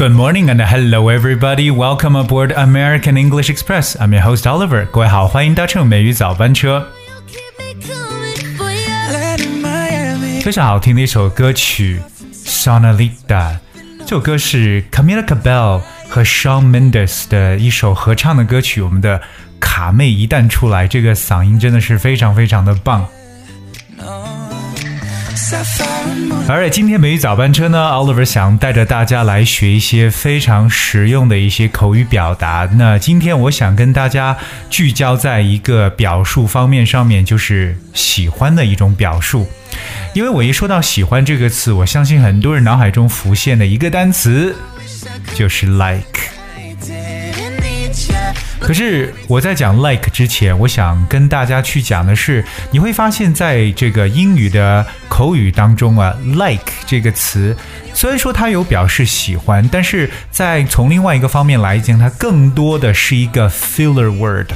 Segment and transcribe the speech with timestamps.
[0.00, 1.70] Good morning and hello everybody.
[1.70, 3.96] Welcome aboard American English Express.
[4.00, 4.86] I'm your host Oliver.
[4.86, 6.86] 各位好，欢迎搭乘美语早班车。
[10.42, 12.00] 非常好听的一首歌曲
[12.64, 13.10] 《Sonalita》，
[13.98, 18.80] 这首歌是 Camila Cabello 和 Shawn Mendes 的一首合唱的歌曲。
[18.80, 19.20] 我们的
[19.60, 23.06] 卡妹一旦出来，这个嗓音真的是非常非常的棒。
[26.48, 32.68] 而且今天美语早班车呢，Oliver 想带着大家来学一些非常实用的一些口语表达。
[32.74, 34.36] 那今天我想跟大家
[34.68, 39.48] 聚焦在一个表述方面上面，就是喜欢的一种表述。
[40.12, 44.54] 因为我一说到喜欢这个词，我相信很多人脑海中浮现的一个单词
[45.34, 46.20] 就是 like。
[48.58, 54.86] 可是我在讲 like 之前，我想跟大家去讲的是，你会发现在这个英语的
[55.20, 57.54] 口语当中啊，like 这个词
[57.92, 64.50] 虽然说它有表示喜欢，但是在从另外一个方面来讲，它更多的是一个 filler word。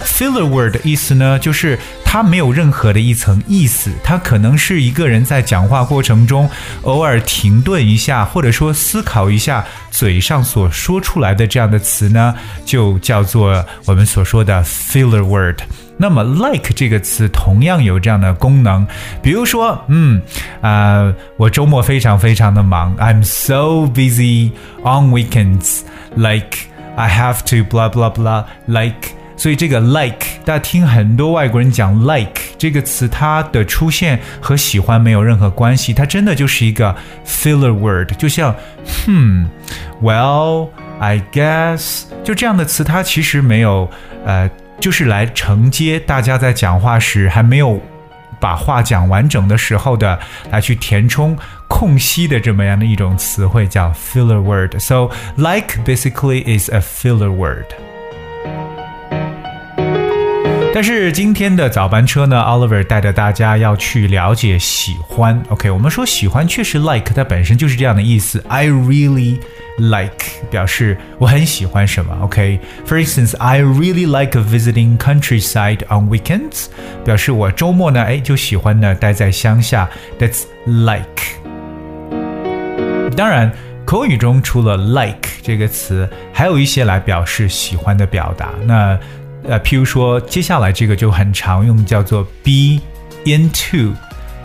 [0.00, 6.50] filler word 的意思呢，就是它没有任何的一层意思，它可能是一个人在讲话过程中
[6.82, 15.60] 偶尔停顿一下，或者说思考一下嘴上所说出来的这样的词呢，就叫做我们所说的 filler word。
[15.98, 18.86] 那么 like 这个词同样有这样的功能，
[19.20, 20.22] 比如说，嗯，
[20.60, 25.80] 啊，我周末非常非常的忙，I'm so busy on weekends,
[26.14, 26.56] like
[26.94, 29.16] I have to blah blah blah, like。
[29.36, 38.54] 所以这个 like，大家听很多外国人讲 like 这个词，它的出现和喜欢没有任何关系，它真的就是一个 filler word，就像，
[39.06, 39.48] 嗯
[40.02, 43.88] ，well，I hmm，guess，就这样的词，它其实没有，
[44.24, 44.48] 呃。
[44.80, 47.80] 就是来承接大家在讲话时还没有
[48.40, 50.18] 把话讲完整的时候的，
[50.50, 54.78] 来去填充空隙的这么样的一种词汇，叫 filler word。
[54.78, 57.87] So like basically is a filler word。
[60.78, 65.42] 但是今天的早班车呢，Oliver 带着大家要去了解喜欢。
[65.48, 68.40] OK，我们说喜欢确实 like 它本身就是这样的意思。
[68.46, 69.40] I really
[69.78, 72.16] like 表示我很喜欢什么。
[72.22, 76.66] OK，For instance，I really like visiting countryside on weekends，
[77.04, 79.90] 表示我周末呢，哎就喜欢呢待在乡下。
[80.20, 81.24] That's like。
[83.16, 83.50] 当然，
[83.84, 88.50] 口语中除了 like 这个词，还有一些来表示喜欢的表达。
[88.64, 88.96] 那
[89.48, 92.80] 呃，譬如说接下来这个就很常用，叫做 be
[93.24, 93.92] into。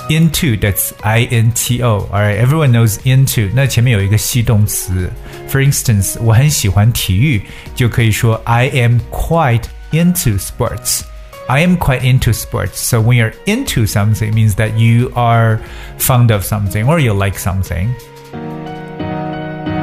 [0.09, 2.09] Into that's I N T O.
[2.11, 3.49] Alright, everyone knows into.
[3.55, 5.09] 那前面有一个系动词
[5.49, 7.41] ，For instance，我很喜欢体育，
[7.73, 11.03] 就可以说 I am quite into sports.
[11.47, 12.73] I am quite into sports.
[12.73, 15.59] So when you're into something, it means that you are
[15.97, 17.87] fond of something or you like something.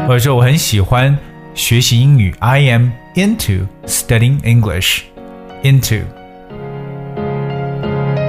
[0.06, 1.16] 或者说我很喜欢
[1.54, 5.04] 学习英语，I am into studying English.
[5.62, 6.02] into。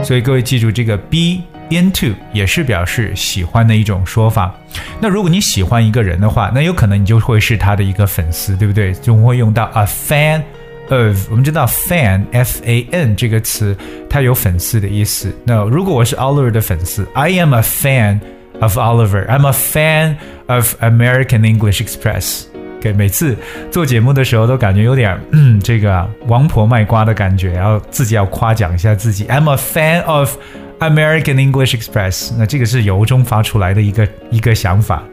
[0.03, 4.53] 所以各位记住，这个 be into 也是表示喜欢的一种说法。
[5.00, 8.91] 那如果你喜欢一个人的话，那有可能你就会是他的一个粉丝，对不对？
[8.96, 10.41] 就会用到 a fan
[10.90, 11.30] of。
[11.30, 13.78] 我们知道 fan f a n 这个词，
[14.09, 15.34] 它有粉丝的意思。
[15.46, 18.20] 那如果我是 Oliver 的粉丝，I am a fan
[18.59, 19.25] of Oliver.
[19.28, 20.16] I'm a fan
[20.47, 22.50] of American English Express.
[22.81, 23.38] 给每次
[23.69, 29.25] 做节目的时候都感觉有点嗯，这个王婆卖瓜的感觉，然后自己要夸奖一下自己。
[29.25, 30.36] I'm a fan of
[30.80, 32.34] American English Express。
[32.38, 35.03] 那这个是由衷发出来的一个一个想法。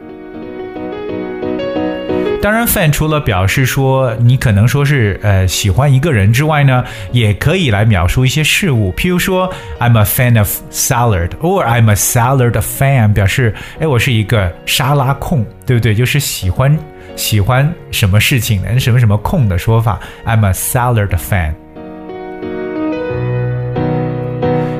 [2.41, 6.81] 当然，fan 除了表示说你可能说是呃喜欢一个人之外呢，
[7.11, 8.93] 也可以来描述一些事物。
[8.93, 15.93] 譬如说，I'm a fan of salad，or I'm a salad fan，表示哎我是一个沙拉控，对不对？
[15.93, 16.79] 就是喜欢。
[17.19, 21.53] 喜欢什么事情，什么什么控的说法，I'm a salad fan。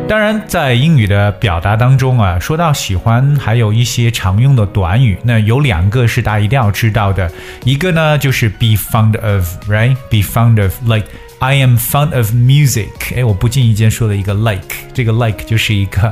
[0.08, 7.30] 当然，在英语的表达当中啊，说到喜欢，还有一些常用的短语，那有两个是大家一定要知道的，
[7.66, 11.08] 一个呢就是 be fond of，right？be fond of，like
[11.40, 13.18] I am fond of music。
[13.18, 16.12] 哎，我不经意间说了一个 like，这个 like 就是一个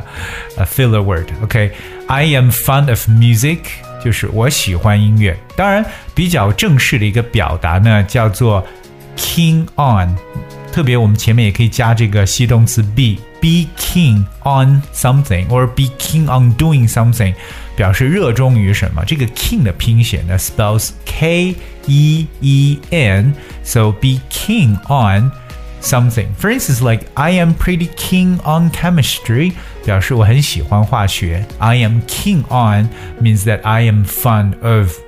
[0.57, 3.59] a filler word，OK？I am fond of music。
[4.03, 8.65] 就是我喜欢音乐，当然比较正式的一个表达呢，叫做
[9.15, 10.15] “king on。
[10.71, 17.33] 特别我们前面也可以加这个系动词 be，be keen on something，or be keen on doing something，
[17.75, 19.03] 表示热衷于什么。
[19.05, 21.55] 这个 “king” 的拼写呢，spells K
[21.87, 25.31] E E N，so be keen on。
[25.81, 26.33] something.
[26.35, 29.53] For instance, like I am pretty keen on chemistry
[29.83, 31.45] 表示我很喜欢化学.
[31.59, 32.89] I am keen on
[33.21, 35.06] means that I am fond of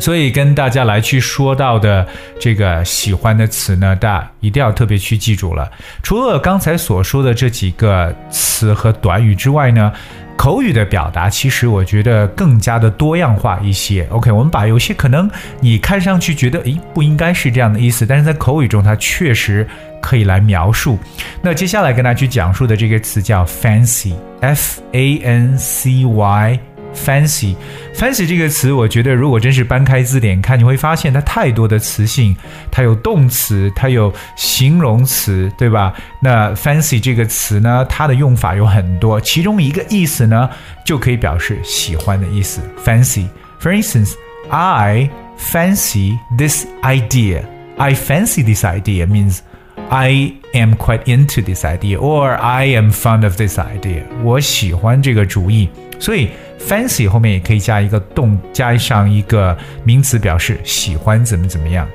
[0.00, 2.06] 所以跟大家来去说到的
[2.38, 5.70] 这个喜欢的词呢，大家一定要特别去记住了。
[6.02, 9.92] 除了刚才所说的这几个词和短语之外呢，
[10.36, 14.06] 口语的表达其实我觉得更加的多样化一些。
[14.10, 15.28] OK，我们把有些可能
[15.60, 19.66] 你看上去觉得诶不应该是这样的意思，但是在口语中它确实
[20.00, 20.98] 可以来描述。
[21.42, 26.60] 那接下来跟大家去讲述的这个词叫 fancy，f a n c y。
[26.96, 32.34] Fancy，fancy 这个词，我觉得如果真是搬开字典看，你会发现它太多的词性，
[32.70, 35.92] 它有动词，它有形容词，对吧？
[36.20, 40.48] 那 fancy 这个词呢，它的用法有很多，其中一个意思呢，
[40.84, 42.60] 就可以表示喜欢的意思。
[42.84, 47.42] fancy，for instance，I fancy this idea。
[47.78, 49.40] I fancy this idea means
[49.88, 54.02] I am quite into this idea or I am fond of this idea。
[54.22, 55.68] 我喜欢这个主意，
[55.98, 56.28] 所以。
[56.58, 61.86] fancy 后面也可以加一个动，加上一个名词，表示喜欢怎么怎么样。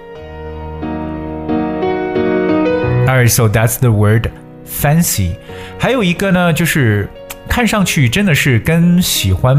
[3.06, 4.28] Alright, so that's the word
[4.66, 5.32] fancy。
[5.78, 7.10] 还有一个呢，就是
[7.50, 9.58] 看上去真的是跟喜欢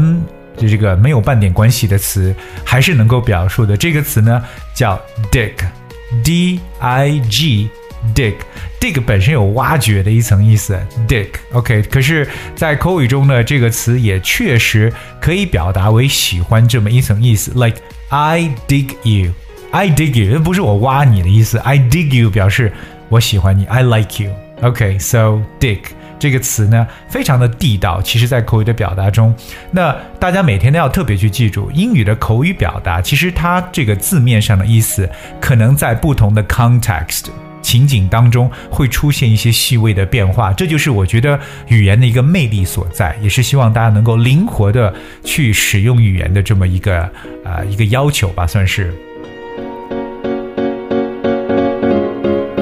[0.57, 2.33] 的这个没有半点关系的词，
[2.63, 3.77] 还是能够表述的。
[3.77, 4.43] 这个词呢
[4.73, 4.99] 叫
[5.31, 7.69] dig，d i g。
[8.13, 10.77] Dig，dig 本身有挖掘的一层意思
[11.07, 14.91] ，dig，OK，可是，在口语中呢，这个词也确实
[15.21, 17.77] 可以表达为喜欢这么一层意思，like
[18.09, 22.71] I dig you，I dig you，不是我挖你的意思，I dig you 表示
[23.09, 25.79] 我喜欢你，I like you，OK，so dig
[26.19, 29.35] 这个词呢，非常的地道，其实在口语的表达中，
[29.71, 35.09] 那大家每天都要特别去记住，英语的口语表达，其实它这个字面上的意思，
[35.41, 37.25] 可能在不同的 context。
[37.73, 41.39] 情景当中会出现一些细微的变化，这就是我觉得
[41.69, 44.93] 语言的一个魅力所在，也是希望大家能够灵活的
[45.23, 47.01] 去使用语言的这么一个
[47.43, 48.93] 啊一个要求吧，算是。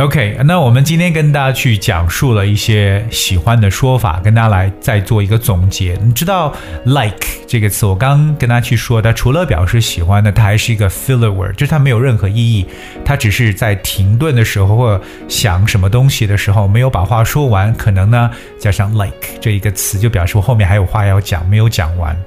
[0.02, 5.96] OK，那我们今天跟大家去讲述了一些喜欢的说法，跟大家来再做一个总结。
[6.04, 6.52] 你知道
[6.86, 12.66] like 这个词，我刚跟大家去说，它除了表示喜欢的，它还是一个 filler word，就是它没有任何意义，
[13.06, 22.18] 它只是在停顿的时候或想什么东西的时候没有把话说完，可能呢加上 like 这一个词，就表示我后面还有话要讲，没有讲完。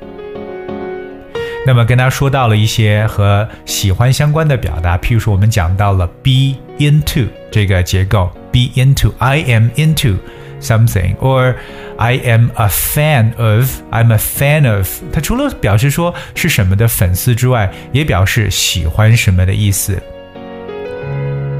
[1.66, 10.16] 那么跟大家说到了一些和喜欢相关的表达，譬如说我们讲到了 be into 这个结构，be into，I am into
[10.60, 11.54] something，or
[11.96, 14.88] I am a fan of，I'm a fan of。
[15.10, 19.98] 它除了表示说是什么的粉丝之外，也表示喜欢什么的意思。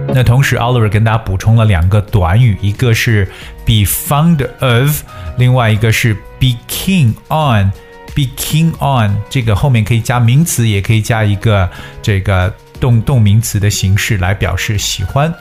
[0.09, 3.27] 那同时，Oliver 跟大家补充了两个短语，一个是
[3.65, 5.03] be fond of，
[5.39, 7.73] 另外一个是 be keen on。
[8.15, 11.69] be keen on 这个后面可以加名词，也可以加一个
[12.01, 15.33] 这个动动名词的形式来表示喜欢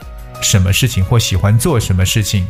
[0.42, 2.46] 什么事情或喜欢做什么事情。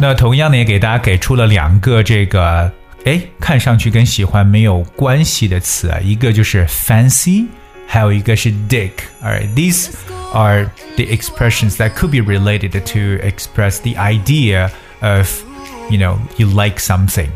[0.00, 2.70] 那同样呢，也给大家给出了两个这个
[3.04, 7.46] 哎，看上去跟喜欢没有关系的词啊，一个就是 fancy，
[7.86, 8.92] 还有一个是 dick。
[9.22, 9.88] Alright, these
[10.32, 15.28] are the expressions that could be related to express the idea of
[15.90, 17.28] you know you like something.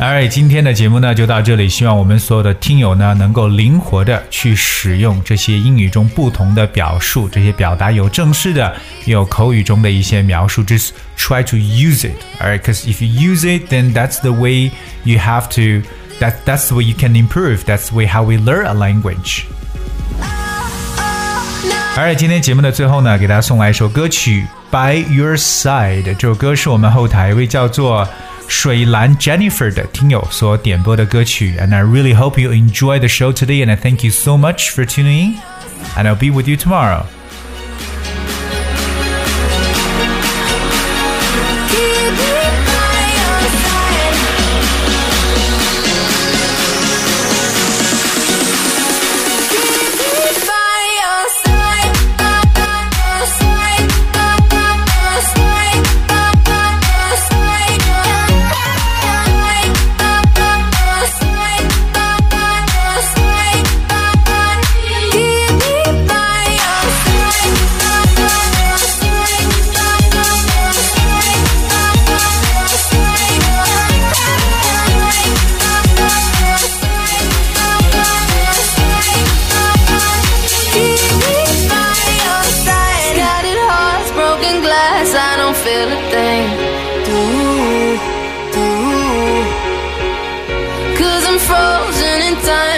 [0.00, 8.74] Alright，今天的节目呢就到这里，希望我们所有的听友呢能够灵活的去使用这些英语中不同的表述，这些表达有正式的，
[9.04, 10.62] 也有口语中的一些描述。
[10.62, 12.14] Just try to use it.
[12.40, 14.70] Alright, because if you use it, then that's the way
[15.02, 15.82] you have to.
[16.20, 17.64] That that's the way you can improve.
[17.64, 19.46] That's the way how we learn a language.
[21.98, 26.04] 而在今天节目的最后呢，给大家送来一首歌曲《By Your Side》。
[26.14, 28.08] 这首歌是我们后台一位叫做
[28.46, 31.56] 水蓝 Jennifer 的听友所点播的歌曲。
[31.58, 34.86] And I really hope you enjoy the show today, and I thank you so much for
[34.86, 35.34] tuning in.
[35.96, 37.02] And I'll be with you tomorrow.
[92.48, 92.77] time.